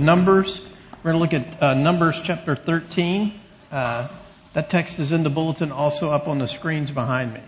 [0.00, 0.62] Numbers.
[1.02, 3.38] We're going to look at uh, Numbers chapter 13.
[3.70, 4.08] Uh,
[4.54, 7.40] that text is in the bulletin, also up on the screens behind me.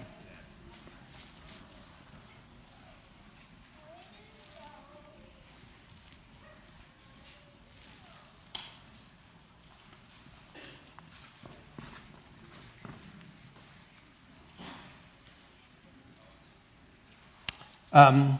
[17.93, 18.39] Um,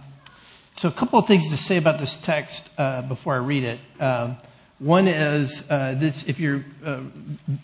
[0.83, 3.79] so a couple of things to say about this text uh, before I read it.
[4.01, 4.37] Um,
[4.81, 7.03] one is uh, this: if you've uh,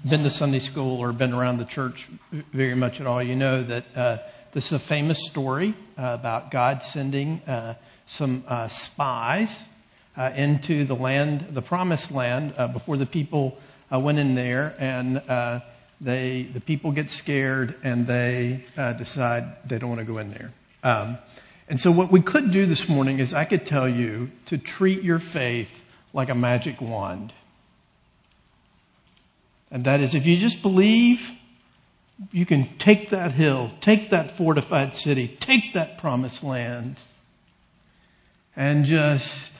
[0.08, 2.08] been to Sunday school or been around the church
[2.52, 4.18] very much at all, you know that uh,
[4.52, 7.74] this is a famous story uh, about God sending uh,
[8.06, 9.64] some spies
[10.36, 13.58] into the land, the promised land, before the people
[13.90, 15.20] went in there, and
[16.00, 18.64] they the people get scared and they
[18.96, 20.52] decide they don't want to go in there.
[20.84, 21.18] Um,
[21.68, 25.02] and so what we could do this morning is I could tell you to treat
[25.02, 25.70] your faith
[26.14, 27.32] like a magic wand.
[29.70, 31.30] And that is if you just believe,
[32.32, 36.98] you can take that hill, take that fortified city, take that promised land,
[38.56, 39.52] and just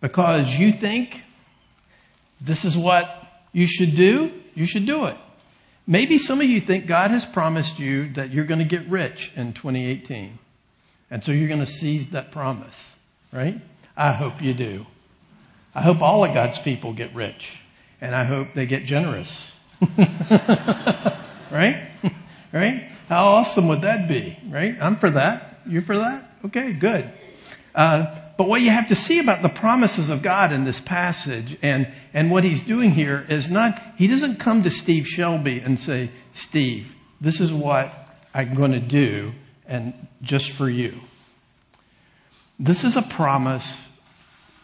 [0.00, 1.22] because you think
[2.40, 3.06] this is what
[3.52, 5.16] you should do, you should do it.
[5.86, 9.32] Maybe some of you think God has promised you that you're going to get rich
[9.34, 10.38] in 2018.
[11.10, 12.92] And so you're going to seize that promise,
[13.32, 13.60] right?
[13.96, 14.86] I hope you do.
[15.74, 17.50] I hope all of God's people get rich.
[18.00, 19.46] And I hope they get generous.
[21.50, 21.90] right?
[22.52, 22.90] Right?
[23.08, 24.38] How awesome would that be?
[24.48, 24.76] Right?
[24.80, 25.60] I'm for that.
[25.66, 26.30] You for that?
[26.46, 27.12] Okay, good.
[27.74, 28.06] Uh,
[28.38, 31.92] but what you have to see about the promises of God in this passage and,
[32.14, 36.10] and what he's doing here is not, he doesn't come to Steve Shelby and say,
[36.32, 36.86] Steve,
[37.20, 37.94] this is what
[38.34, 39.32] I'm going to do
[39.66, 41.00] and just for you.
[42.58, 43.76] This is a promise.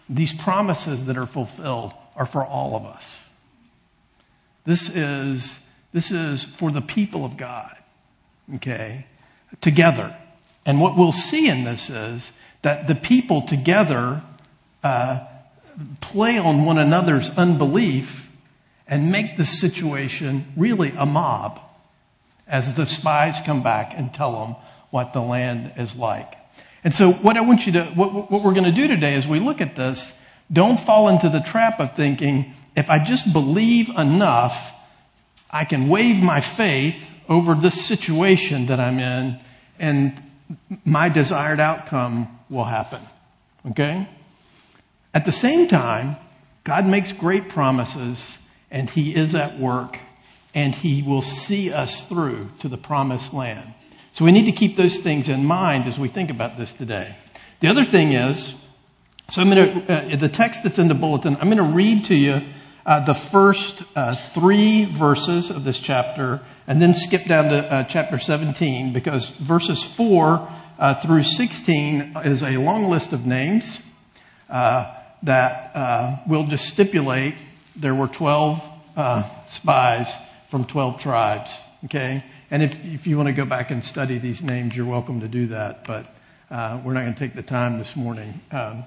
[0.08, 3.20] These promises that are fulfilled are for all of us.
[4.64, 5.58] This is,
[5.92, 7.77] this is for the people of God.
[8.55, 9.06] Okay?
[9.61, 10.17] Together.
[10.64, 12.30] And what we'll see in this is
[12.62, 14.23] that the people together,
[14.85, 15.20] uh,
[16.01, 18.29] play on one another's unbelief
[18.86, 21.61] and make the situation really a mob
[22.46, 24.57] as the spies come back and tell them
[24.92, 26.35] what the land is like.
[26.85, 29.27] And so what I want you to, what, what we're going to do today as
[29.27, 30.13] we look at this,
[30.53, 34.70] don't fall into the trap of thinking, if I just believe enough,
[35.51, 39.41] I can wave my faith over this situation that I'm in
[39.79, 40.23] and
[40.85, 43.01] my desired outcome will happen.
[43.70, 44.07] Okay?
[45.14, 46.17] At the same time,
[46.64, 48.29] God makes great promises
[48.70, 49.98] and He is at work
[50.55, 53.73] and He will see us through to the promised land.
[54.12, 57.17] So we need to keep those things in mind as we think about this today.
[57.61, 58.55] The other thing is,
[59.30, 62.05] so I'm going to, uh, the text that's in the bulletin, I'm going to read
[62.06, 62.42] to you
[62.84, 67.84] uh, the first uh, three verses of this chapter and then skip down to uh,
[67.84, 73.80] chapter 17 because verses 4 uh, through 16 is a long list of names
[74.50, 74.92] uh,
[75.23, 77.36] that we'll just stipulate
[77.77, 78.61] there were 12
[79.46, 80.14] spies
[80.50, 81.56] from 12 tribes.
[81.84, 82.23] Okay?
[82.52, 85.27] And if, if you want to go back and study these names, you're welcome to
[85.27, 85.86] do that.
[85.86, 86.14] But
[86.51, 88.85] uh, we're not going to take the time this morning um,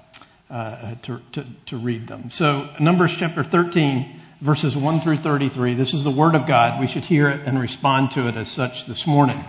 [0.51, 2.29] uh, to, to, to read them.
[2.29, 5.73] So Numbers chapter 13, verses 1 through 33.
[5.73, 6.79] This is the Word of God.
[6.79, 9.43] We should hear it and respond to it as such this morning.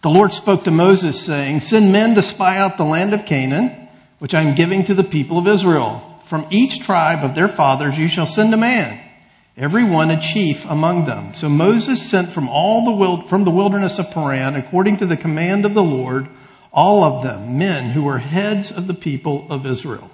[0.00, 3.86] The Lord spoke to Moses saying, Send men to spy out the land of Canaan,
[4.18, 6.22] which I am giving to the people of Israel.
[6.24, 9.11] From each tribe of their fathers you shall send a man
[9.56, 11.34] every one a chief among them.
[11.34, 15.16] So Moses sent from all the wild, from the wilderness of Paran, according to the
[15.16, 16.28] command of the Lord,
[16.72, 20.10] all of them men who were heads of the people of Israel.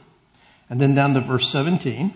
[0.68, 2.12] And then down to verse 17.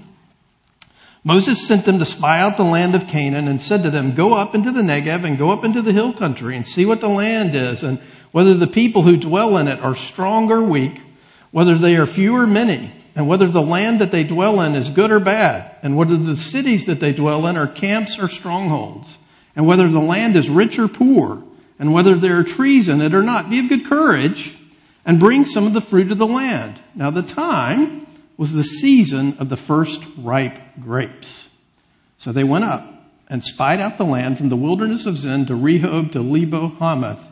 [1.24, 4.34] Moses sent them to spy out the land of Canaan and said to them, go
[4.34, 7.08] up into the Negev and go up into the hill country and see what the
[7.08, 8.00] land is and
[8.32, 11.00] whether the people who dwell in it are strong or weak,
[11.52, 14.88] whether they are few or many and whether the land that they dwell in is
[14.88, 19.18] good or bad, and whether the cities that they dwell in are camps or strongholds,
[19.54, 21.42] and whether the land is rich or poor,
[21.78, 23.50] and whether there are trees in it or not.
[23.50, 24.56] Be of good courage
[25.04, 26.80] and bring some of the fruit of the land.
[26.94, 28.06] Now the time
[28.36, 31.48] was the season of the first ripe grapes.
[32.18, 32.88] So they went up
[33.28, 37.24] and spied out the land from the wilderness of Zin to Rehob to Lebo Hamath.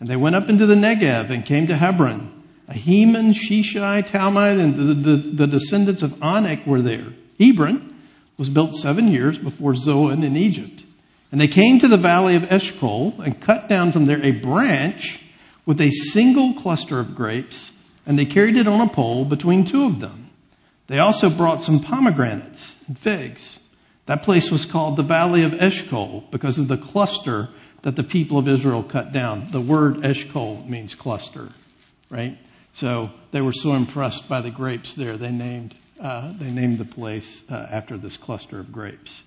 [0.00, 2.31] And they went up into the Negev and came to Hebron.
[2.72, 7.12] Ahiman, Sheshai, Talmai, and the, the, the, descendants of Anak were there.
[7.38, 7.94] Hebron
[8.38, 10.82] was built seven years before Zoan in Egypt.
[11.30, 15.20] And they came to the valley of Eshcol and cut down from there a branch
[15.66, 17.70] with a single cluster of grapes,
[18.06, 20.30] and they carried it on a pole between two of them.
[20.88, 23.58] They also brought some pomegranates and figs.
[24.06, 27.48] That place was called the Valley of Eshcol because of the cluster
[27.82, 29.48] that the people of Israel cut down.
[29.50, 31.48] The word Eshcol means cluster,
[32.10, 32.36] right?
[32.74, 36.84] So they were so impressed by the grapes there, they named, uh, they named the
[36.84, 39.20] place uh, after this cluster of grapes.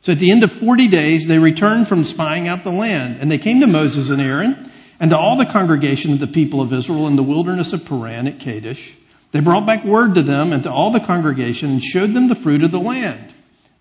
[0.00, 3.30] So at the end of 40 days, they returned from spying out the land, and
[3.30, 6.72] they came to Moses and Aaron and to all the congregation of the people of
[6.72, 8.94] Israel in the wilderness of Paran at Kadesh.
[9.32, 12.34] They brought back word to them and to all the congregation and showed them the
[12.34, 13.34] fruit of the land.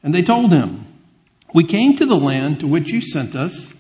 [0.04, 0.86] And they told him,
[1.54, 3.72] we came to the land to which you sent us.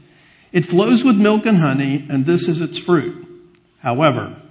[0.51, 3.27] It flows with milk and honey, and this is its fruit.
[3.79, 4.41] However,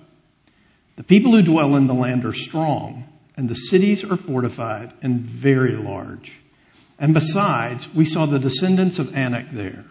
[0.97, 3.05] the people who dwell in the land are strong,
[3.37, 6.33] and the cities are fortified and very large.
[6.99, 9.85] And besides, we saw the descendants of Anak there.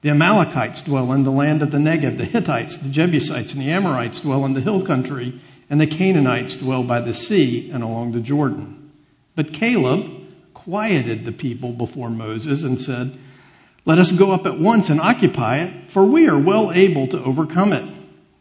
[0.00, 2.16] The Amalekites dwell in the land of the Negev.
[2.16, 6.56] The Hittites, the Jebusites, and the Amorites dwell in the hill country, and the Canaanites
[6.56, 8.92] dwell by the sea and along the Jordan.
[9.34, 10.10] But Caleb
[10.54, 13.18] quieted the people before Moses and said,
[13.84, 17.22] let us go up at once and occupy it, for we are well able to
[17.22, 17.97] overcome it.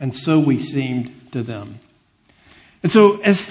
[0.00, 1.78] and so we seemed to them.
[2.82, 3.44] And so as,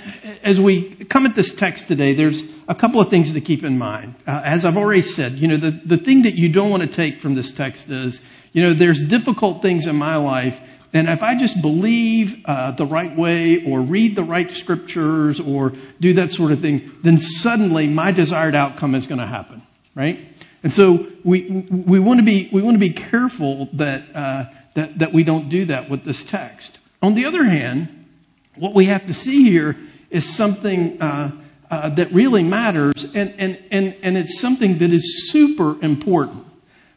[0.43, 3.77] as we come at this text today, there's a couple of things to keep in
[3.77, 4.15] mind.
[4.25, 6.89] Uh, as I've already said, you know, the, the thing that you don't want to
[6.89, 8.19] take from this text is,
[8.53, 10.59] you know, there's difficult things in my life,
[10.91, 15.73] and if I just believe uh, the right way or read the right scriptures or
[15.99, 19.61] do that sort of thing, then suddenly my desired outcome is going to happen,
[19.93, 20.19] right?
[20.63, 24.45] And so we we want to be we want to be careful that uh,
[24.79, 26.79] that that we don't do that with this text.
[27.01, 28.07] On the other hand,
[28.55, 29.75] what we have to see here
[30.09, 31.31] is something uh,
[31.69, 36.45] uh, that really matters, and, and, and, and it's something that is super important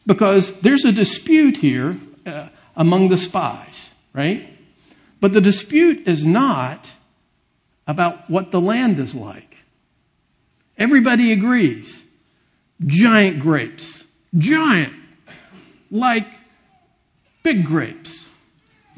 [0.06, 4.48] because there's a dispute here uh, among the spies, right?
[5.20, 6.90] But the dispute is not
[7.86, 9.56] about what the land is like.
[10.78, 12.02] Everybody agrees.
[12.84, 14.02] Giant grapes.
[14.36, 14.94] Giant.
[15.90, 16.26] Like
[17.42, 18.26] big grapes.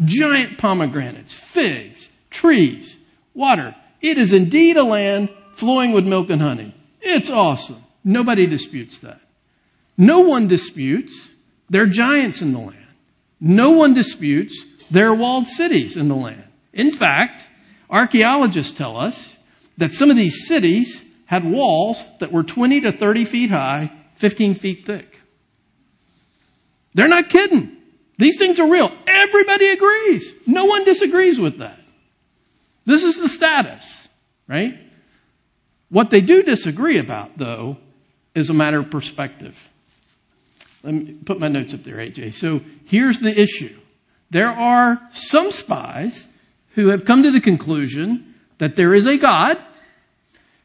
[0.05, 1.33] Giant pomegranates.
[1.33, 2.97] Figs trees,
[3.33, 3.75] water.
[4.03, 6.75] It is indeed a land flowing with milk and honey.
[7.01, 7.83] It's awesome.
[8.03, 9.21] Nobody disputes that.
[9.97, 11.31] No one disputes
[11.71, 12.87] there are giants in the land.
[13.41, 16.45] No one disputes there are walled cities in the land.
[16.73, 17.47] In fact,
[17.89, 19.35] archaeologists tell us
[19.79, 24.57] that some of these cities had walls that were 20 to 30 feet high, 15
[24.57, 25.21] feet thick.
[26.93, 27.77] They're not kidding.
[28.19, 28.91] These things are real.
[29.07, 30.33] Everybody agrees.
[30.47, 31.81] No one disagrees with that.
[32.87, 34.09] This is the status,
[34.47, 34.79] right?
[35.89, 37.79] What they do disagree about, though,
[38.35, 39.57] is a matter of perspective.
[40.83, 42.35] Let me put my notes up there, AJ.
[42.35, 43.77] So here's the issue.
[44.31, 46.27] There are some spies
[46.75, 49.57] who have come to the conclusion that there is a God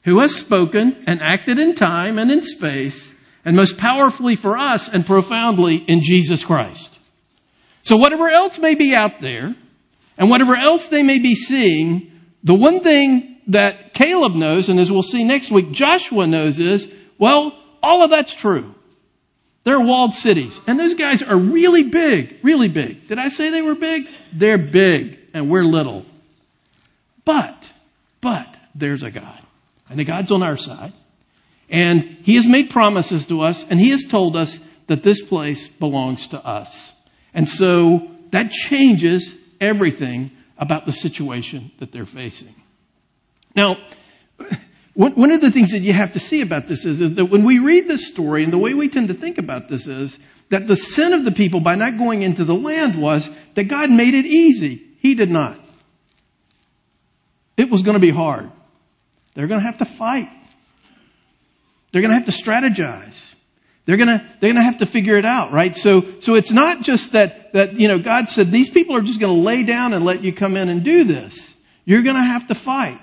[0.04, 3.14] who has spoken and acted in time and in space
[3.46, 6.99] and most powerfully for us and profoundly in Jesus Christ.
[7.90, 9.56] So whatever else may be out there
[10.16, 12.12] and whatever else they may be seeing,
[12.44, 16.88] the one thing that Caleb knows, and as we'll see next week, Joshua knows is,
[17.18, 18.76] well, all of that's true.
[19.64, 20.62] They're walled cities.
[20.68, 23.08] And those guys are really big, really big.
[23.08, 24.08] Did I say they were big?
[24.34, 26.06] They're big, and we're little.
[27.26, 27.72] But,
[28.22, 29.42] but, there's a God.
[29.90, 30.94] And the God's on our side.
[31.72, 35.68] And He has made promises to us, and He has told us that this place
[35.68, 36.94] belongs to us.
[37.40, 42.54] And so, that changes everything about the situation that they're facing.
[43.56, 43.78] Now,
[44.94, 47.46] one of the things that you have to see about this is, is, that when
[47.46, 50.20] we read this story, and the way we tend to think about this is,
[50.50, 53.90] that the sin of the people by not going into the land was that God
[53.90, 54.84] made it easy.
[55.00, 55.58] He did not.
[57.56, 58.52] It was going to be hard.
[59.34, 60.30] They're going to have to fight.
[61.94, 63.24] They're going to have to strategize.
[63.90, 65.76] They're gonna, they're gonna have to figure it out, right?
[65.76, 69.20] So, so it's not just that, that, you know, God said these people are just
[69.20, 71.36] gonna lay down and let you come in and do this.
[71.86, 73.02] You're gonna have to fight.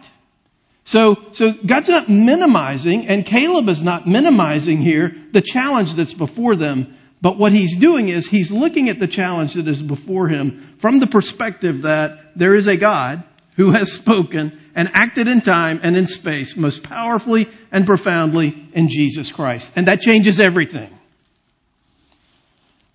[0.84, 6.54] So, so God's not minimizing, and Caleb is not minimizing here the challenge that's before
[6.54, 10.76] them, but what he's doing is he's looking at the challenge that is before him
[10.78, 13.24] from the perspective that there is a God
[13.56, 18.88] who has spoken and acted in time and in space most powerfully and profoundly in
[18.88, 19.72] Jesus Christ.
[19.74, 20.90] And that changes everything.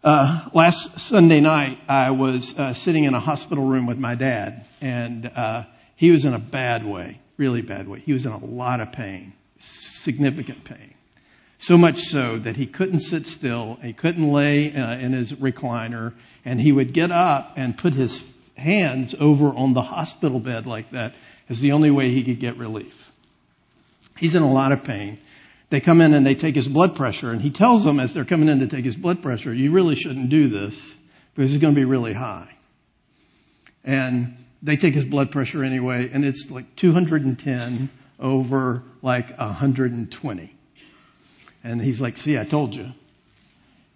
[0.03, 4.65] Uh, last Sunday night, I was uh, sitting in a hospital room with my dad,
[4.79, 5.63] and uh,
[5.95, 7.99] he was in a bad way, really bad way.
[7.99, 10.93] He was in a lot of pain, significant pain.
[11.57, 16.13] So much so that he couldn't sit still, he couldn't lay uh, in his recliner,
[16.45, 18.19] and he would get up and put his
[18.55, 21.13] hands over on the hospital bed like that
[21.49, 23.11] as the only way he could get relief.
[24.17, 25.19] He's in a lot of pain.
[25.69, 28.25] They come in and they take his blood pressure, and he tells them as they're
[28.25, 30.95] coming in to take his blood pressure, you really shouldn't do this
[31.33, 32.49] because it's going to be really high.
[33.83, 40.55] And they take his blood pressure anyway, and it's like 210 over like 120.
[41.63, 42.91] And he's like, see, I told you.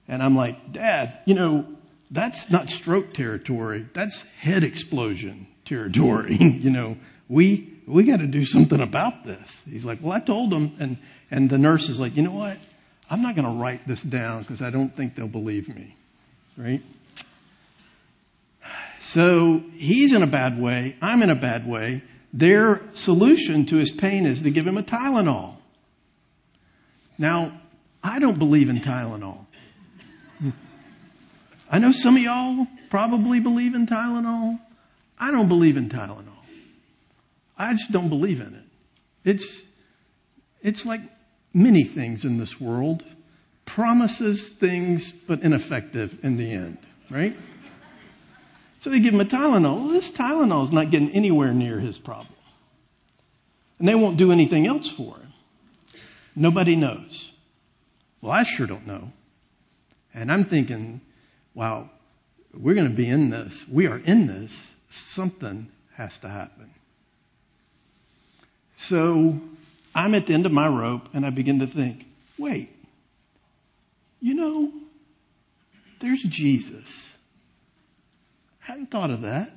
[0.08, 1.66] And I'm like, dad, you know,
[2.12, 3.88] that's not stroke territory.
[3.94, 6.38] That's head explosion territory.
[6.40, 9.62] you know, we, we got to do something about this.
[9.70, 10.76] He's like, well, I told him.
[10.80, 10.98] And,
[11.32, 12.58] and the nurse is like, you know what?
[13.10, 15.96] I'm not going to write this down because I don't think they'll believe me.
[16.58, 16.82] Right?
[19.00, 20.96] So he's in a bad way.
[21.02, 22.04] I'm in a bad way.
[22.34, 25.56] Their solution to his pain is to give him a Tylenol.
[27.18, 27.62] Now,
[28.04, 29.46] I don't believe in Tylenol.
[31.70, 34.60] I know some of y'all probably believe in Tylenol.
[35.18, 36.26] I don't believe in Tylenol.
[37.58, 38.64] I just don't believe in it.
[39.24, 39.62] It's,
[40.62, 41.02] it's like
[41.54, 43.04] many things in this world.
[43.66, 46.78] Promises things, but ineffective in the end,
[47.10, 47.36] right?
[48.80, 49.80] So they give him a Tylenol.
[49.80, 52.28] Well, this Tylenol is not getting anywhere near his problem.
[53.80, 55.34] And they won't do anything else for him.
[56.36, 57.32] Nobody knows.
[58.22, 59.12] Well, I sure don't know.
[60.14, 61.02] And I'm thinking,
[61.54, 61.90] wow,
[62.54, 63.64] we're going to be in this.
[63.68, 64.74] We are in this.
[64.90, 66.70] Something has to happen.
[68.76, 69.40] So
[69.94, 72.06] I'm at the end of my rope and I begin to think,
[72.38, 72.70] wait,
[74.20, 74.72] you know,
[76.00, 77.14] there's Jesus.
[78.60, 79.52] Hadn't thought of that.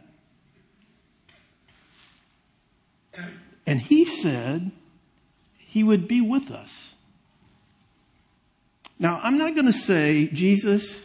[3.66, 4.70] And he said
[5.56, 6.92] he would be with us.
[8.98, 11.00] Now, I'm not going to say, Jesus,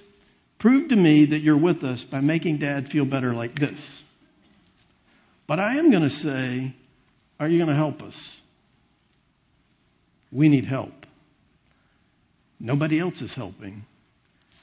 [0.57, 4.03] prove to me that you're with us by making dad feel better like this.
[5.45, 6.73] But I am going to say,
[7.43, 8.37] are you going to help us?
[10.31, 11.05] We need help.
[12.59, 13.85] Nobody else is helping.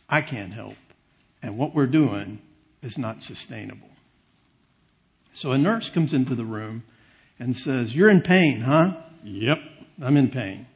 [0.08, 0.76] I can't help.
[1.42, 2.40] And what we're doing
[2.82, 3.88] is not sustainable.
[5.32, 6.82] So a nurse comes into the room
[7.38, 9.00] and says, you're in pain, huh?
[9.22, 9.58] Yep,
[10.02, 10.66] I'm in pain.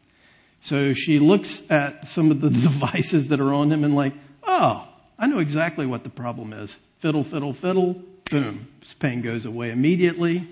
[0.61, 4.89] So she looks at some of the devices that are on him and like, oh,
[5.19, 6.77] I know exactly what the problem is.
[7.01, 8.69] Fiddle, fiddle, fiddle, boom.
[8.81, 10.49] His pain goes away immediately.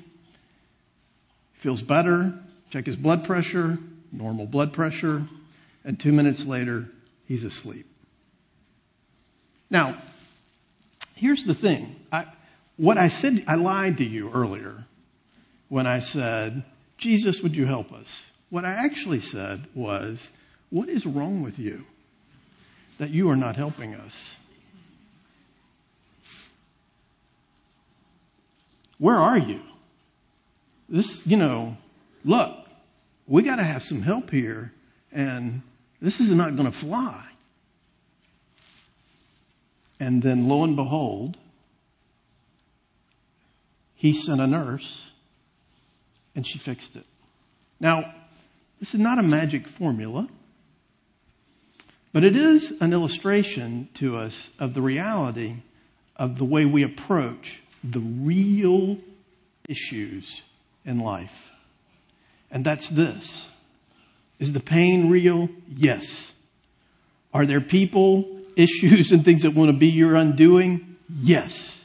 [1.62, 2.35] Feels better.
[2.71, 3.78] Check his blood pressure,
[4.11, 5.23] normal blood pressure.
[5.85, 6.88] And two minutes later,
[7.26, 7.87] he's asleep.
[9.71, 10.02] Now,
[11.14, 11.95] here's the thing.
[12.11, 12.26] I,
[12.76, 14.85] what I said, I lied to you earlier
[15.69, 16.64] when I said,
[16.99, 18.21] Jesus, would you help us?
[18.50, 20.31] What I actually said was,
[20.71, 21.85] what is wrong with you
[22.99, 24.35] that you are not helping us?
[28.99, 29.61] Where are you?
[30.92, 31.78] This, you know,
[32.22, 32.54] look,
[33.26, 34.72] we got to have some help here
[35.11, 35.62] and
[36.02, 37.25] this is not going to fly.
[39.99, 41.38] And then lo and behold,
[43.94, 45.06] he sent a nurse
[46.34, 47.06] and she fixed it.
[47.80, 48.12] Now,
[48.78, 50.28] this is not a magic formula,
[52.12, 55.56] but it is an illustration to us of the reality
[56.16, 58.99] of the way we approach the real
[59.66, 60.42] issues
[60.84, 61.32] in life.
[62.50, 63.46] And that's this.
[64.38, 65.48] Is the pain real?
[65.68, 66.30] Yes.
[67.32, 70.96] Are there people, issues, and things that want to be your undoing?
[71.08, 71.78] Yes.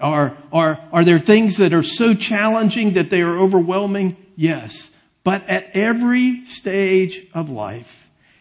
[0.00, 4.16] Are, are, are there things that are so challenging that they are overwhelming?
[4.36, 4.90] Yes.
[5.22, 7.90] But at every stage of life,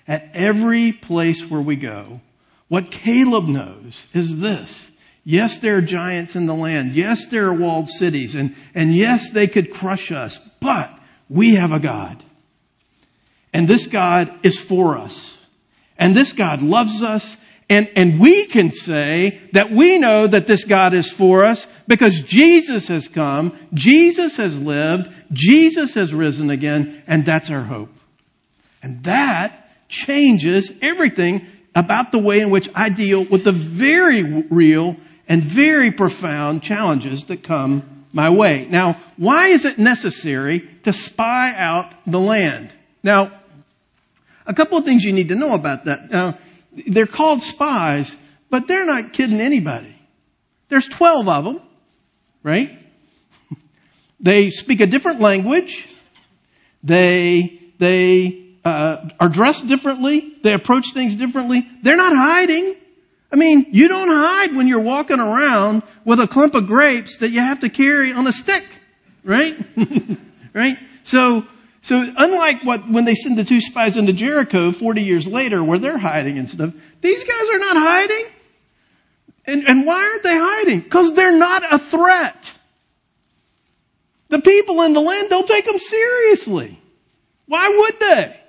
[0.08, 2.20] at every place where we go,
[2.68, 4.90] what Caleb knows is this.
[5.24, 6.96] Yes, there are giants in the land.
[6.96, 10.92] Yes, there are walled cities and, and yes, they could crush us, but
[11.30, 12.24] we have a God.
[13.54, 15.38] And this God is for us.
[15.98, 17.38] And this God loves us
[17.70, 22.22] and, and we can say that we know that this God is for us because
[22.22, 27.90] Jesus has come, Jesus has lived, Jesus has risen again, and that's our hope.
[28.82, 34.98] And that changes everything about the way in which I deal with the very real
[35.28, 38.68] and very profound challenges that come my way.
[38.70, 42.72] Now, why is it necessary to spy out the land?
[43.02, 43.32] Now,
[44.46, 46.12] a couple of things you need to know about that.
[46.12, 46.38] Now,
[46.88, 48.16] they're called spies,
[48.50, 49.96] but they're not kidding anybody.
[50.70, 51.62] There's 12 of them,
[52.44, 52.80] right?
[54.20, 55.86] They speak a different language.
[56.82, 60.38] They, they, uh, are dressed differently.
[60.44, 61.68] They approach things differently.
[61.82, 62.76] They're not hiding.
[63.34, 67.30] I mean, you don't hide when you're walking around with a clump of grapes that
[67.30, 68.64] you have to carry on a stick,
[69.24, 69.58] right?
[70.54, 70.78] right?
[71.02, 71.44] So,
[71.82, 75.80] so unlike what, when they send the two spies into Jericho 40 years later where
[75.80, 78.26] they're hiding and stuff, these guys are not hiding.
[79.46, 80.88] And, and why aren't they hiding?
[80.88, 82.52] Cause they're not a threat.
[84.30, 86.80] The people in the land don't take them seriously.
[87.48, 88.40] Why would they?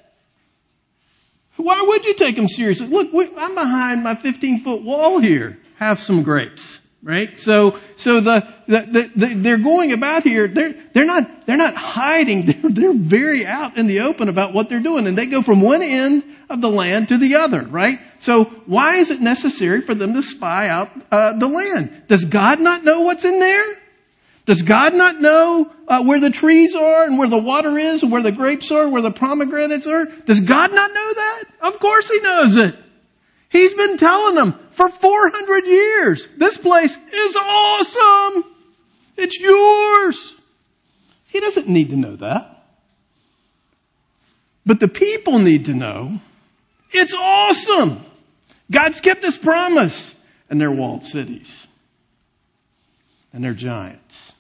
[1.65, 2.89] Why would you take them seriously?
[2.89, 5.59] Look, I'm behind my 15 foot wall here.
[5.77, 7.39] Have some grapes, right?
[7.39, 10.47] So, so the, the, the, they're going about here.
[10.47, 12.45] They're, they're not, they're not hiding.
[12.47, 15.07] They're, they're very out in the open about what they're doing.
[15.07, 17.99] And they go from one end of the land to the other, right?
[18.19, 22.05] So why is it necessary for them to spy out uh, the land?
[22.09, 23.79] Does God not know what's in there?
[24.47, 28.13] Does God not know uh, where the trees are and where the water is and
[28.13, 30.05] where the grapes are, where the pomegranates are?
[30.05, 31.45] Does God not know that?
[31.63, 32.77] Of course He knows it.
[33.49, 36.29] He's been telling them for 400 years.
[36.37, 38.45] This place is awesome.
[39.17, 40.35] It's yours.
[41.29, 42.67] He doesn't need to know that.
[44.67, 46.21] But the people need to know
[46.91, 48.05] it's awesome.
[48.71, 50.15] God's kept his promise
[50.51, 51.57] and they're walled cities
[53.33, 54.33] and they're giants.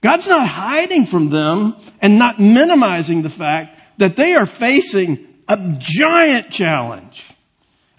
[0.00, 5.56] God's not hiding from them and not minimizing the fact that they are facing a
[5.78, 7.24] giant challenge.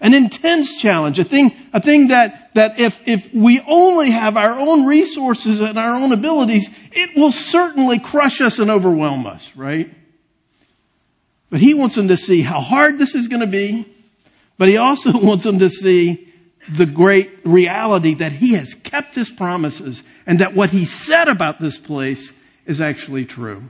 [0.00, 4.58] An intense challenge, a thing, a thing that, that if, if we only have our
[4.58, 9.92] own resources and our own abilities, it will certainly crush us and overwhelm us, right?
[11.50, 13.92] But he wants them to see how hard this is going to be,
[14.56, 16.32] but he also wants them to see
[16.68, 21.60] the great reality that he has kept his promises and that what he said about
[21.60, 22.32] this place
[22.64, 23.64] is actually true.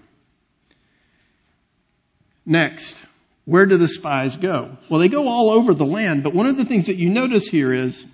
[2.45, 3.03] Next,
[3.47, 4.77] where do the spies go?
[4.91, 7.47] Well, they go all over the land, but one of the things that you notice
[7.47, 8.05] here is,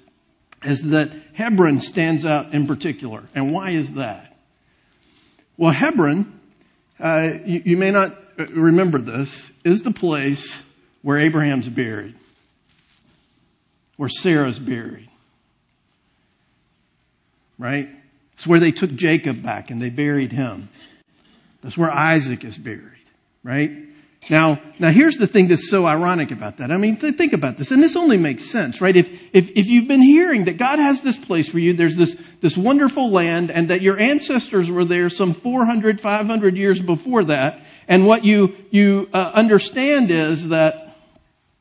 [0.62, 3.24] is that Hebron stands out in particular.
[3.34, 4.36] And why is that?
[5.56, 6.38] Well, Hebron,
[7.00, 10.56] uh, you, you may not remember this, is the place
[11.02, 12.14] where Abraham's buried
[13.96, 15.08] where Sarah's buried.
[17.58, 17.88] Right?
[18.36, 20.68] It's where they took Jacob back and they buried him.
[21.62, 22.92] That's where Isaac is buried.
[23.42, 23.70] Right?
[24.28, 26.70] Now, now here's the thing that's so ironic about that.
[26.72, 28.96] I mean, th- think about this, and this only makes sense, right?
[28.96, 32.16] If, if, if you've been hearing that God has this place for you, there's this,
[32.40, 37.62] this wonderful land, and that your ancestors were there some 400, 500 years before that,
[37.86, 40.86] and what you, you uh, understand is that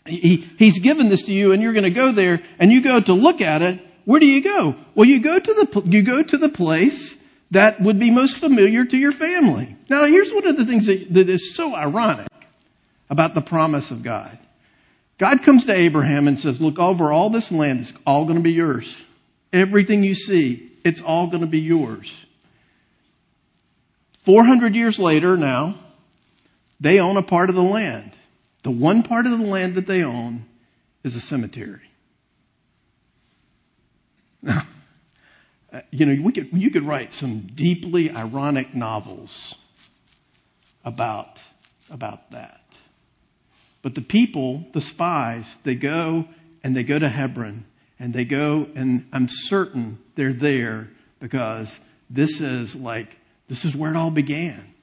[0.06, 3.00] he, he's given this to you and you're going to go there and you go
[3.00, 3.85] to look at it.
[4.06, 4.76] Where do you go?
[4.94, 7.18] Well, you go to the, you go to the place
[7.52, 9.76] that would be most familiar to your family.
[9.90, 12.28] Now, here's one of the things that, that is so ironic
[13.10, 14.38] about the promise of God.
[15.18, 18.44] God comes to Abraham and says, look, over all this land is all going to
[18.44, 18.96] be yours.
[19.54, 22.14] Everything you see, it's all going to be yours.
[24.26, 25.76] 400 years later now,
[26.80, 28.12] they own a part of the land.
[28.64, 30.46] The one part of the land that they own
[31.04, 31.82] is a cemetery.
[34.46, 34.62] Now,
[35.74, 39.56] uh, you know, we could, you could write some deeply ironic novels
[40.86, 41.42] about,
[41.90, 42.62] about that.
[43.82, 46.26] But the people, the spies, they go
[46.64, 47.66] and they go to Hebron
[48.00, 51.80] and they go and I'm certain they're there because
[52.10, 54.74] this is like, this is where it all began.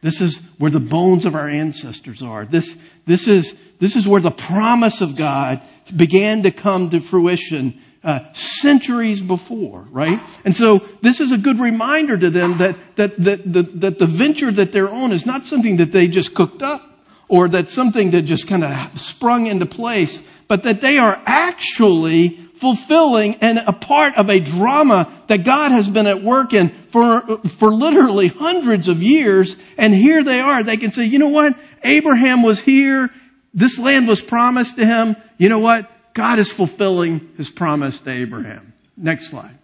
[0.00, 2.46] This is where the bones of our ancestors are.
[2.46, 5.62] This, this is, this is where the promise of God
[5.94, 10.20] began to come to fruition uh, centuries before, right?
[10.44, 14.06] And so this is a good reminder to them that, that, that, that, that the
[14.06, 16.82] venture that they're on is not something that they just cooked up
[17.28, 22.30] or that's something that just kind of sprung into place, but that they are actually
[22.54, 27.38] fulfilling and a part of a drama that God has been at work in for,
[27.48, 29.56] for literally hundreds of years.
[29.78, 30.62] And here they are.
[30.62, 31.54] They can say, you know what?
[31.82, 33.10] Abraham was here.
[33.54, 35.16] This land was promised to him.
[35.38, 35.90] You know what?
[36.14, 38.72] God is fulfilling his promise to Abraham.
[38.96, 39.58] Next slide.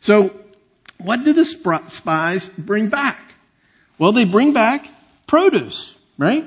[0.00, 0.34] So
[0.98, 3.20] what do the spies bring back?
[3.98, 4.88] Well, they bring back
[5.26, 6.44] produce, right?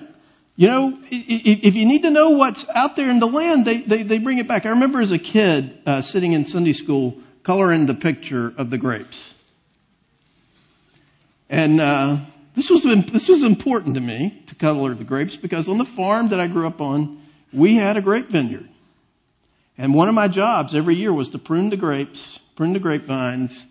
[0.55, 4.03] You know, if you need to know what's out there in the land, they, they,
[4.03, 4.65] they bring it back.
[4.65, 8.77] I remember as a kid uh, sitting in Sunday school coloring the picture of the
[8.77, 9.33] grapes.
[11.49, 12.17] And, uh,
[12.59, 16.29] this was, this was important to me to color the grapes because on the farm
[16.29, 17.21] that I grew up on,
[17.53, 18.67] we had a grape vineyard.
[19.79, 23.65] And one of my jobs every year was to prune the grapes, prune the grapevines,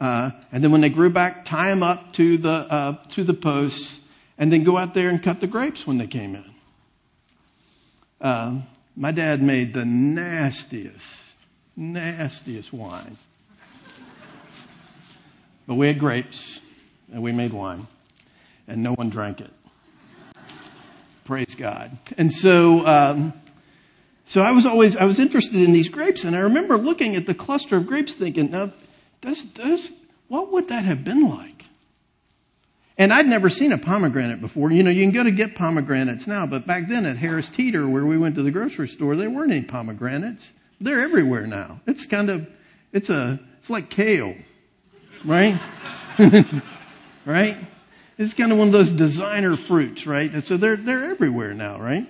[0.00, 3.34] uh, and then when they grew back, tie them up to the uh, to the
[3.34, 4.00] posts,
[4.36, 6.44] and then go out there and cut the grapes when they came in.
[8.20, 8.60] Uh,
[8.96, 11.22] my dad made the nastiest,
[11.76, 13.16] nastiest wine,
[15.68, 16.58] but we had grapes,
[17.12, 17.86] and we made wine,
[18.66, 19.52] and no one drank it.
[21.22, 21.96] Praise God.
[22.16, 22.84] And so.
[22.84, 23.32] Um,
[24.28, 27.24] so I was always, I was interested in these grapes and I remember looking at
[27.24, 28.72] the cluster of grapes thinking, now,
[29.22, 29.90] does, does,
[30.28, 31.64] what would that have been like?
[32.98, 34.70] And I'd never seen a pomegranate before.
[34.70, 37.88] You know, you can go to get pomegranates now, but back then at Harris Teeter,
[37.88, 40.50] where we went to the grocery store, there weren't any pomegranates.
[40.78, 41.80] They're everywhere now.
[41.86, 42.46] It's kind of,
[42.92, 44.34] it's a, it's like kale,
[45.24, 45.58] right?
[47.24, 47.56] right?
[48.18, 50.30] It's kind of one of those designer fruits, right?
[50.30, 52.06] And so they're, they're everywhere now, right?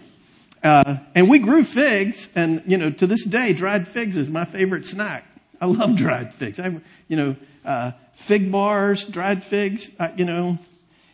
[0.63, 4.45] Uh, and we grew figs, and you know, to this day, dried figs is my
[4.45, 5.25] favorite snack.
[5.61, 6.59] I love dried figs.
[6.59, 9.89] I, you know, uh, fig bars, dried figs.
[9.99, 10.59] Uh, you know,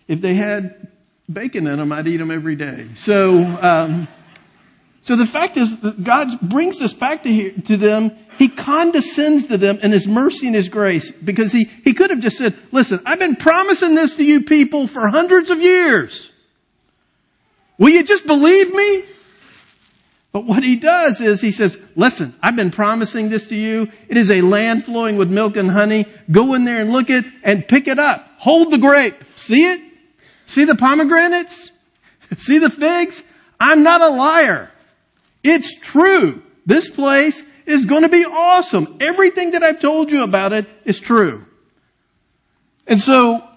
[0.08, 0.88] if they had
[1.30, 2.88] bacon in them, I'd eat them every day.
[2.96, 4.08] So, um,
[5.02, 8.12] so the fact is that God brings this back to, here, to them.
[8.38, 12.20] He condescends to them in His mercy and His grace because He, He could have
[12.20, 16.30] just said, listen, I've been promising this to you people for hundreds of years.
[17.76, 19.04] Will you just believe me?
[20.34, 23.88] But what he does is he says, listen, I've been promising this to you.
[24.08, 26.06] It is a land flowing with milk and honey.
[26.28, 28.26] Go in there and look it and pick it up.
[28.38, 29.14] Hold the grape.
[29.36, 29.80] See it?
[30.46, 31.70] See the pomegranates?
[32.38, 33.22] See the figs?
[33.60, 34.72] I'm not a liar.
[35.44, 36.42] It's true.
[36.66, 38.98] This place is going to be awesome.
[39.00, 41.46] Everything that I've told you about it is true.
[42.88, 43.48] And so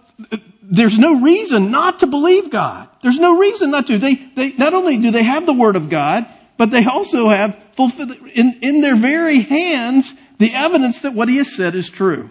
[0.62, 2.88] there's no reason not to believe God.
[3.02, 3.98] There's no reason not to.
[3.98, 7.58] They, they, not only do they have the Word of God, but they also have
[7.74, 12.30] fulfilled in, in their very hands the evidence that what he has said is true.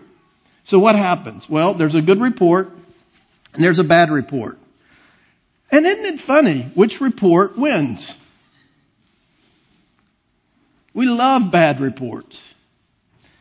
[0.64, 1.48] So what happens?
[1.48, 2.70] Well, there's a good report
[3.54, 4.58] and there's a bad report.
[5.70, 8.14] And isn't it funny which report wins?
[10.92, 12.42] We love bad reports.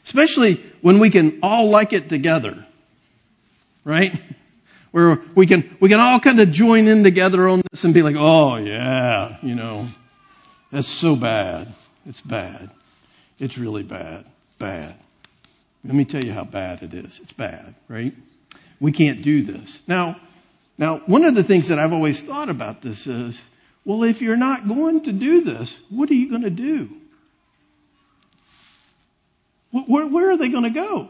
[0.03, 2.65] Especially when we can all like it together.
[3.83, 4.19] Right?
[4.91, 8.01] Where we can, we can all kind of join in together on this and be
[8.01, 9.87] like, oh yeah, you know,
[10.75, 11.73] that's so bad.
[12.05, 12.69] It's bad.
[13.39, 14.25] It's really bad.
[14.59, 14.93] Bad.
[15.85, 17.17] Let me tell you how bad it is.
[17.23, 18.13] It's bad, right?
[18.81, 19.79] We can't do this.
[19.87, 20.19] Now,
[20.77, 23.41] now, one of the things that I've always thought about this is,
[23.85, 26.89] well, if you're not going to do this, what are you going to do?
[29.71, 31.07] Where, where are they going to go?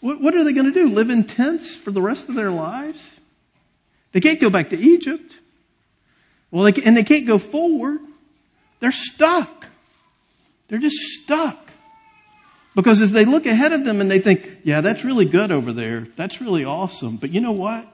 [0.00, 0.88] What, what are they going to do?
[0.88, 3.12] Live in tents for the rest of their lives?
[4.12, 5.34] They can't go back to Egypt.
[6.50, 8.00] Well, they, and they can't go forward.
[8.80, 9.66] They're stuck.
[10.68, 11.68] They're just stuck.
[12.74, 15.72] Because as they look ahead of them and they think, yeah, that's really good over
[15.72, 16.06] there.
[16.16, 17.16] That's really awesome.
[17.16, 17.86] But you know what?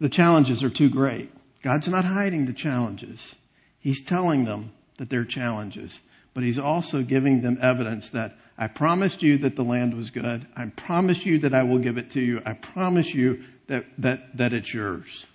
[0.00, 1.30] The challenges are too great.
[1.62, 3.34] God's not hiding the challenges.
[3.80, 6.00] He's telling them that they're challenges.
[6.34, 10.46] But He's also giving them evidence that I promised you that the land was good.
[10.56, 12.42] I promise you that I will give it to you.
[12.44, 15.26] I promise you that, that, that it's yours.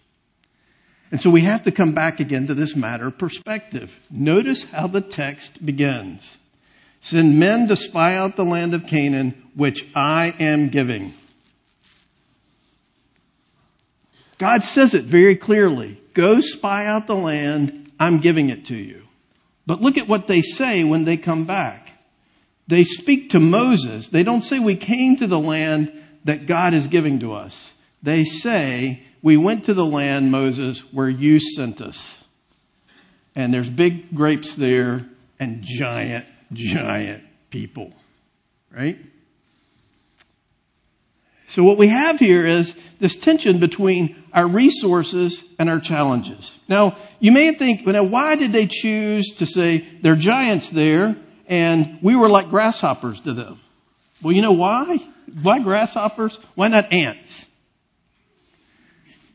[1.11, 3.91] And so we have to come back again to this matter of perspective.
[4.09, 6.37] Notice how the text begins.
[6.99, 11.13] Send men to spy out the land of Canaan, which I am giving.
[14.37, 16.01] God says it very clearly.
[16.13, 17.91] Go spy out the land.
[17.99, 19.03] I'm giving it to you.
[19.65, 21.89] But look at what they say when they come back.
[22.67, 24.09] They speak to Moses.
[24.09, 25.91] They don't say we came to the land
[26.25, 27.73] that God is giving to us.
[28.03, 32.17] They say we went to the land, Moses, where you sent us.
[33.35, 35.05] And there's big grapes there
[35.37, 37.91] and giant, giant people.
[38.73, 38.97] Right?
[41.49, 46.49] So what we have here is this tension between our resources and our challenges.
[46.69, 51.17] Now, you may think, well, now why did they choose to say they're giants there
[51.47, 53.59] and we were like grasshoppers to them?
[54.23, 55.05] Well, you know why?
[55.41, 56.39] Why grasshoppers?
[56.55, 57.46] Why not ants?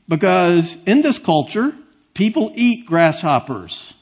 [0.08, 1.72] Because in this culture,
[2.14, 3.92] people eat grasshoppers.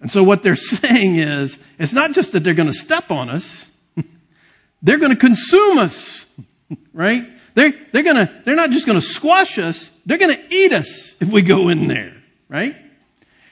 [0.00, 3.30] And so what they're saying is, it's not just that they're going to step on
[3.30, 3.64] us,
[4.82, 6.26] they're going to consume us,
[6.92, 7.22] right?
[7.54, 10.72] They're, they're going to, they're not just going to squash us, they're going to eat
[10.72, 12.74] us if we go in there, right?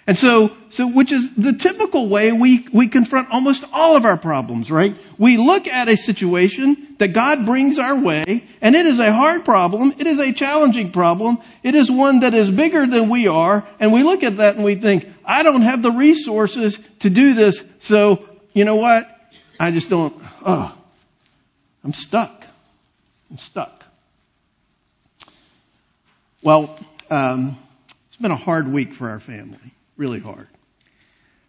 [0.08, 4.16] And so, so which is the typical way we, we confront almost all of our
[4.16, 4.96] problems, right?
[5.18, 9.44] We look at a situation that God brings our way, and it is a hard
[9.44, 13.68] problem, it is a challenging problem, it is one that is bigger than we are,
[13.78, 17.34] and we look at that and we think, I don't have the resources to do
[17.34, 19.06] this, so, you know what?
[19.60, 20.74] I just don't, oh,
[21.84, 22.44] I'm stuck.
[23.30, 23.84] I'm stuck.
[26.42, 26.78] Well,
[27.10, 27.58] um,
[28.08, 30.46] it's been a hard week for our family really hard.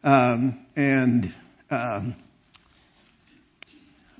[0.03, 1.33] Um, and
[1.69, 2.15] um,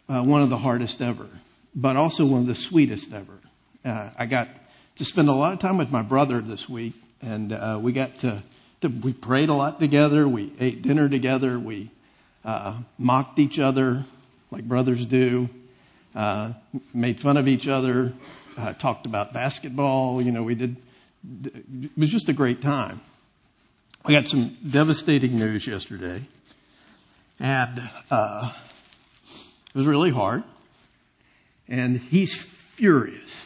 [0.08, 1.28] uh, one of the hardest ever,
[1.76, 3.40] but also one of the sweetest ever.
[3.84, 4.48] Uh, I got
[4.98, 8.20] to spend a lot of time with my brother this week, and uh, we got
[8.20, 8.42] to,
[8.82, 10.28] to, we prayed a lot together.
[10.28, 11.60] We ate dinner together.
[11.60, 11.92] We
[12.46, 14.06] uh, mocked each other
[14.52, 15.50] like brothers do.
[16.16, 16.54] Uh,
[16.94, 18.14] made fun of each other.
[18.58, 20.22] Uh, talked about basketball.
[20.22, 20.76] You know, we did.
[21.44, 23.02] It was just a great time.
[24.08, 26.22] We got some devastating news yesterday,
[27.38, 28.52] and uh,
[29.68, 30.44] it was really hard.
[31.68, 33.44] And he's furious,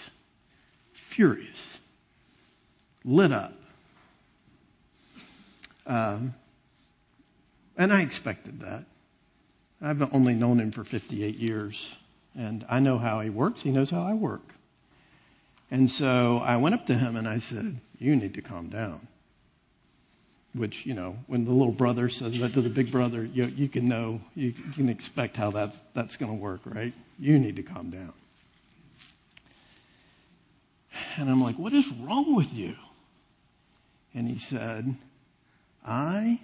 [0.94, 1.68] furious,
[3.04, 3.56] lit up.
[5.88, 6.36] Um,
[7.76, 8.86] and I expected that.
[9.82, 11.94] I've only known him for 58 years,
[12.36, 13.64] and I know how he works.
[13.64, 14.54] He knows how I work.
[15.72, 19.08] And so I went up to him and I said, You need to calm down
[20.54, 23.68] which, you know, when the little brother says that to the big brother, you, you
[23.68, 26.94] can know, you, can expect how that's, that's going to work, right?
[27.20, 28.14] You need to calm down.
[31.18, 32.76] And I'm like, what is wrong with you?
[34.14, 34.96] And he said,
[35.86, 36.40] I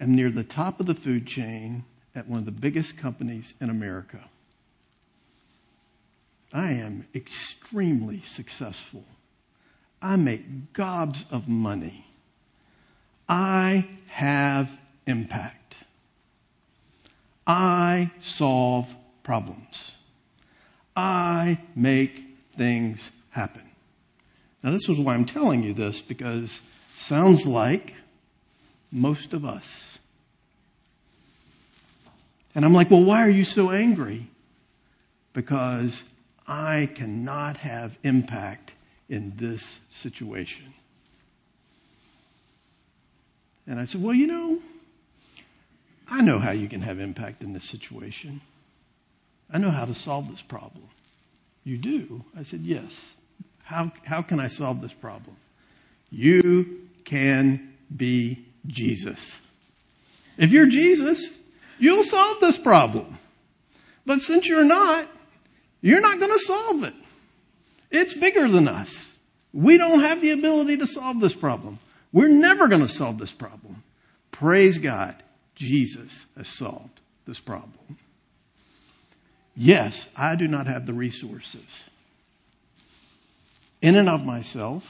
[0.00, 3.70] am near the top of the food chain at one of the biggest companies in
[3.70, 4.28] America.
[6.52, 9.04] I am extremely successful.
[10.02, 12.06] I make gobs of money.
[13.32, 14.70] I have
[15.06, 15.76] impact.
[17.46, 19.90] I solve problems.
[20.94, 22.24] I make
[22.58, 23.62] things happen.
[24.62, 26.60] Now this is why I'm telling you this because
[26.98, 27.94] sounds like
[28.90, 29.98] most of us.
[32.54, 34.26] And I'm like, well, why are you so angry?
[35.32, 36.02] Because
[36.46, 38.74] I cannot have impact
[39.08, 40.74] in this situation.
[43.66, 44.58] And I said, well, you know,
[46.08, 48.40] I know how you can have impact in this situation.
[49.50, 50.84] I know how to solve this problem.
[51.64, 52.24] You do?
[52.36, 53.00] I said, yes.
[53.62, 55.36] How, how can I solve this problem?
[56.10, 59.38] You can be Jesus.
[60.36, 61.32] If you're Jesus,
[61.78, 63.18] you'll solve this problem.
[64.04, 65.06] But since you're not,
[65.80, 66.94] you're not going to solve it.
[67.90, 69.10] It's bigger than us.
[69.52, 71.78] We don't have the ability to solve this problem.
[72.12, 73.82] We're never going to solve this problem.
[74.30, 75.22] Praise God.
[75.54, 77.98] Jesus has solved this problem.
[79.54, 81.66] Yes, I do not have the resources.
[83.80, 84.84] In and of myself,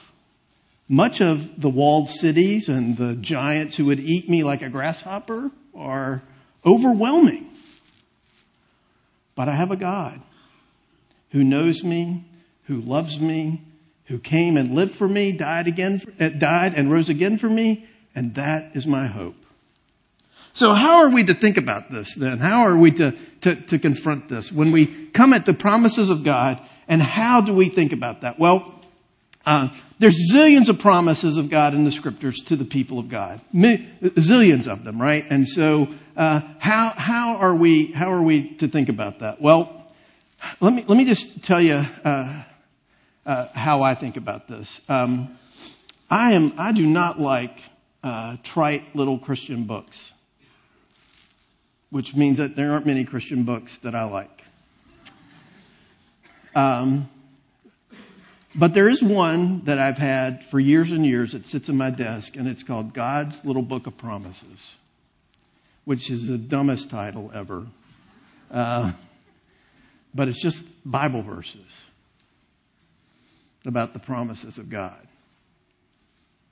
[0.89, 5.51] much of the walled cities and the giants who would eat me like a grasshopper
[5.75, 6.23] are
[6.65, 7.49] overwhelming.
[9.35, 10.21] But I have a God
[11.31, 12.25] who knows me,
[12.65, 13.63] who loves me,
[14.07, 17.87] who came and lived for me, died again, uh, died and rose again for me,
[18.15, 19.37] and that is my hope.
[20.55, 22.39] So how are we to think about this then?
[22.39, 23.13] How are we to,
[23.43, 27.55] to, to confront this when we come at the promises of God and how do
[27.55, 28.39] we think about that?
[28.39, 28.79] Well,
[29.47, 33.41] uh, there's zillions of promises of God in the scriptures to the people of God,
[33.55, 35.25] zillions of them, right?
[35.29, 39.41] And so, uh, how how are we how are we to think about that?
[39.41, 39.91] Well,
[40.61, 42.45] let me let me just tell you uh,
[43.25, 44.81] uh, how I think about this.
[44.89, 45.39] Um,
[46.11, 47.57] I am I do not like
[48.03, 50.11] uh, trite little Christian books,
[51.91, 54.43] which means that there aren't many Christian books that I like.
[56.55, 57.09] Um,
[58.55, 61.89] but there is one that I've had for years and years that sits in my
[61.89, 64.75] desk, and it's called God's Little Book of Promises,
[65.87, 67.67] which is the dumbest title ever.
[68.51, 68.93] Uh,
[70.15, 71.73] but it's just Bible verses
[73.67, 75.07] about the promises of God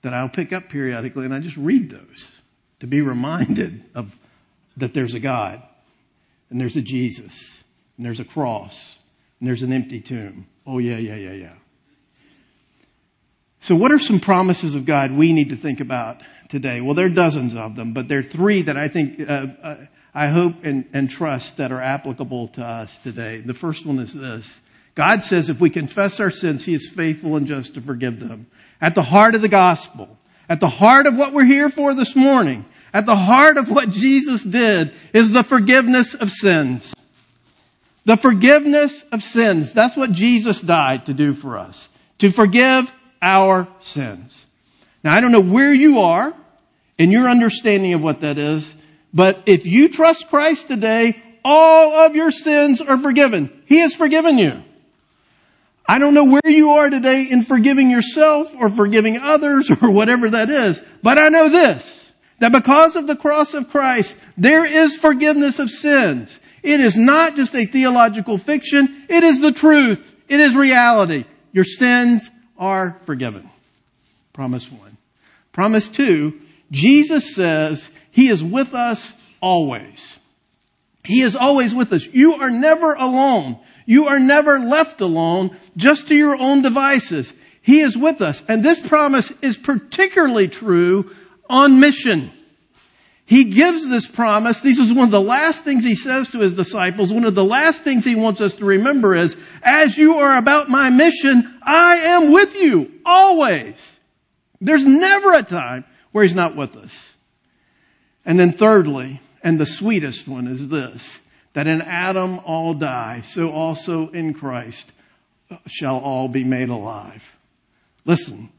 [0.03, 2.31] that I'll pick up periodically and I just read those
[2.81, 4.15] to be reminded of
[4.77, 5.63] that there's a God
[6.49, 7.59] and there's a Jesus
[7.97, 8.97] and there's a cross
[9.39, 10.47] and there's an empty tomb.
[10.67, 11.53] Oh yeah, yeah, yeah, yeah.
[13.63, 16.81] So what are some promises of God we need to think about today?
[16.81, 19.77] Well, there are dozens of them, but there are three that I think, uh, uh,
[20.15, 23.43] I hope and, and trust that are applicable to us today.
[23.43, 24.59] The first one is this.
[24.95, 28.47] God says if we confess our sins, He is faithful and just to forgive them.
[28.81, 32.17] At the heart of the gospel, at the heart of what we're here for this
[32.17, 36.93] morning, at the heart of what Jesus did is the forgiveness of sins.
[38.05, 39.73] The forgiveness of sins.
[39.73, 41.89] That's what Jesus died to do for us.
[42.19, 44.45] To forgive our sins.
[45.05, 46.35] Now I don't know where you are
[46.99, 48.75] in your understanding of what that is,
[49.15, 53.63] but if you trust Christ today, all of your sins are forgiven.
[53.67, 54.63] He has forgiven you.
[55.91, 60.31] I don't know where you are today in forgiving yourself or forgiving others or whatever
[60.31, 62.07] that is, but I know this,
[62.39, 66.39] that because of the cross of Christ, there is forgiveness of sins.
[66.63, 70.15] It is not just a theological fiction, it is the truth.
[70.29, 71.25] It is reality.
[71.51, 73.51] Your sins are forgiven.
[74.33, 74.97] Promise one.
[75.51, 80.17] Promise two, Jesus says He is with us always.
[81.03, 82.07] He is always with us.
[82.07, 83.59] You are never alone.
[83.91, 87.33] You are never left alone just to your own devices.
[87.61, 88.41] He is with us.
[88.47, 91.11] And this promise is particularly true
[91.49, 92.31] on mission.
[93.27, 94.61] He gives this promise.
[94.61, 97.13] This is one of the last things he says to his disciples.
[97.13, 100.69] One of the last things he wants us to remember is, as you are about
[100.69, 103.91] my mission, I am with you always.
[104.61, 106.97] There's never a time where he's not with us.
[108.25, 111.19] And then thirdly, and the sweetest one is this,
[111.55, 114.91] that in Adam all die, so also in Christ
[115.67, 117.23] shall all be made alive.
[118.05, 118.51] Listen,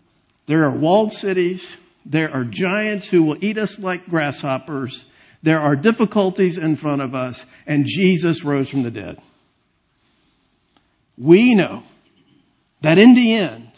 [0.48, 1.76] there are walled cities,
[2.06, 5.06] there are giants who will eat us like grasshoppers,
[5.44, 9.22] there are difficulties in front of us, and Jesus rose from the dead.
[11.18, 11.84] We know
[12.82, 13.72] that in the end,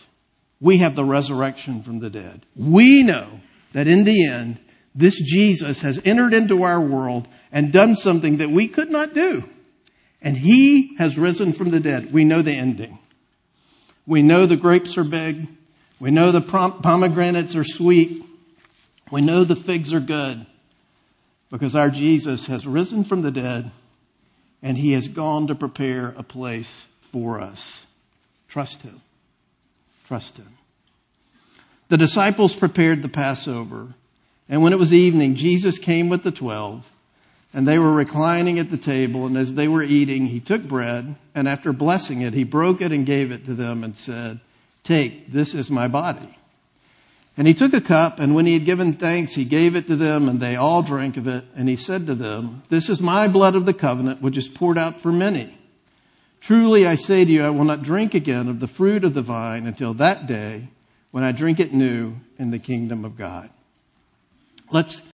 [0.60, 2.46] we have the resurrection from the dead.
[2.56, 3.40] We know
[3.74, 4.60] that in the end,
[4.96, 9.44] this Jesus has entered into our world and done something that we could not do.
[10.22, 12.14] And he has risen from the dead.
[12.14, 13.00] We know the ending.
[14.06, 15.48] We know the grapes are big.
[16.00, 18.24] We know the pomegranates are sweet.
[19.12, 20.46] We know the figs are good
[21.50, 23.72] because our Jesus has risen from the dead
[24.62, 27.82] and he has gone to prepare a place for us.
[28.48, 29.02] Trust him.
[30.08, 30.58] Trust him.
[31.90, 33.94] The disciples prepared the Passover
[34.54, 36.86] and when it was evening, Jesus came with the twelve,
[37.56, 41.16] and they were reclining at the table, and as they were eating, he took bread,
[41.34, 44.40] and after blessing it, he broke it and gave it to them and said,
[44.84, 46.38] Take, this is my body.
[47.36, 49.96] And he took a cup, and when he had given thanks, he gave it to
[49.96, 53.28] them, and they all drank of it, and he said to them, This is my
[53.28, 55.58] blood of the covenant, which is poured out for many.
[56.42, 59.24] Truly I say to you, I will not drink again of the fruit of the
[59.24, 60.70] vine until that day
[61.10, 63.50] when I drink it new in the kingdom of God.
[64.74, 65.04] Let's